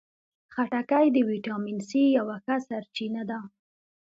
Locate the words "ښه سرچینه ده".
2.43-3.39